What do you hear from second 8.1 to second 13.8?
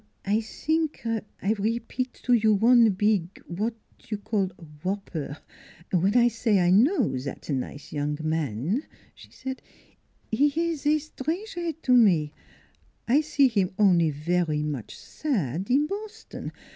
man," she said." He ees etranger to me; I see him